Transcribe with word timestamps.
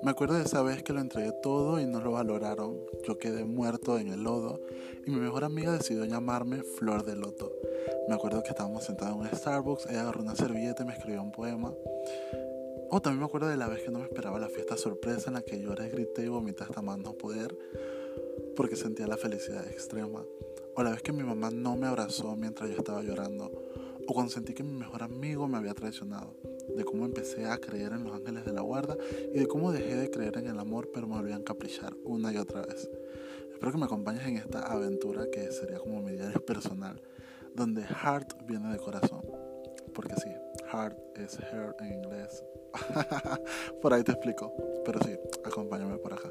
Me 0.00 0.12
acuerdo 0.12 0.36
de 0.36 0.44
esa 0.44 0.62
vez 0.62 0.84
que 0.84 0.92
lo 0.92 1.00
entregué 1.00 1.32
todo 1.42 1.80
y 1.80 1.86
no 1.86 2.00
lo 2.00 2.12
valoraron. 2.12 2.78
Yo 3.06 3.18
quedé 3.18 3.44
muerto 3.44 3.98
en 3.98 4.08
el 4.08 4.22
lodo 4.22 4.60
y 5.04 5.10
mi 5.10 5.18
mejor 5.18 5.42
amiga 5.42 5.72
decidió 5.72 6.04
llamarme 6.04 6.62
Flor 6.62 7.04
de 7.04 7.16
Loto. 7.16 7.52
Me 8.08 8.14
acuerdo 8.14 8.42
que 8.44 8.50
estábamos 8.50 8.84
sentados 8.84 9.16
en 9.16 9.20
un 9.22 9.28
Starbucks, 9.28 9.86
ella 9.86 10.02
agarró 10.02 10.22
una 10.22 10.36
servilleta 10.36 10.84
y 10.84 10.86
me 10.86 10.92
escribió 10.92 11.20
un 11.20 11.32
poema. 11.32 11.74
Oh, 12.90 13.02
también 13.02 13.20
me 13.20 13.26
acuerdo 13.26 13.48
de 13.48 13.56
la 13.56 13.66
vez 13.66 13.82
que 13.82 13.90
no 13.90 13.98
me 13.98 14.04
esperaba 14.04 14.38
la 14.38 14.48
fiesta 14.48 14.76
sorpresa 14.76 15.28
en 15.28 15.34
la 15.34 15.42
que 15.42 15.60
lloré, 15.60 15.90
grité 15.90 16.24
y 16.24 16.28
vomité 16.28 16.62
hasta 16.62 16.80
más 16.80 16.98
no 16.98 17.14
poder 17.14 17.58
porque 18.54 18.76
sentía 18.76 19.08
la 19.08 19.16
felicidad 19.16 19.66
extrema. 19.66 20.24
O 20.76 20.82
la 20.82 20.90
vez 20.90 21.02
que 21.02 21.12
mi 21.12 21.24
mamá 21.24 21.50
no 21.50 21.76
me 21.76 21.88
abrazó 21.88 22.36
mientras 22.36 22.70
yo 22.70 22.76
estaba 22.76 23.02
llorando. 23.02 23.50
O 24.06 24.14
cuando 24.14 24.32
sentí 24.32 24.54
que 24.54 24.62
mi 24.62 24.72
mejor 24.72 25.02
amigo 25.02 25.48
me 25.48 25.58
había 25.58 25.74
traicionado 25.74 26.34
de 26.76 26.84
cómo 26.84 27.04
empecé 27.04 27.46
a 27.46 27.58
creer 27.58 27.92
en 27.92 28.04
los 28.04 28.14
ángeles 28.14 28.44
de 28.44 28.52
la 28.52 28.62
guarda 28.62 28.96
y 29.32 29.38
de 29.38 29.46
cómo 29.46 29.72
dejé 29.72 29.96
de 29.96 30.10
creer 30.10 30.38
en 30.38 30.46
el 30.46 30.58
amor 30.58 30.90
pero 30.92 31.06
me 31.06 31.16
volví 31.16 31.32
a 31.32 31.36
encaprichar 31.36 31.94
una 32.04 32.32
y 32.32 32.36
otra 32.36 32.62
vez. 32.62 32.90
Espero 33.52 33.72
que 33.72 33.78
me 33.78 33.86
acompañes 33.86 34.26
en 34.26 34.36
esta 34.36 34.60
aventura 34.60 35.26
que 35.30 35.50
sería 35.50 35.78
como 35.78 36.00
mi 36.00 36.12
diario 36.12 36.44
personal, 36.44 37.00
donde 37.54 37.82
heart 37.82 38.46
viene 38.46 38.72
de 38.72 38.78
corazón, 38.78 39.22
porque 39.94 40.14
sí, 40.16 40.30
heart 40.70 40.96
es 41.18 41.38
heart 41.38 41.80
en 41.80 41.94
inglés. 41.94 42.44
por 43.82 43.92
ahí 43.92 44.04
te 44.04 44.12
explico, 44.12 44.52
pero 44.84 45.00
sí, 45.02 45.16
acompáñame 45.44 45.98
por 45.98 46.12
acá. 46.12 46.30